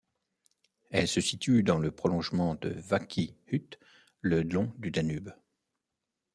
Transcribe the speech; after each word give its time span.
Elle 0.89 1.07
se 1.07 1.21
situe 1.21 1.61
dans 1.61 1.77
le 1.77 1.91
prolongement 1.91 2.55
de 2.55 2.69
Váci 2.69 3.37
út 3.53 3.77
le 4.21 4.41
long 4.41 4.73
du 4.79 4.89
Danube. 4.89 5.31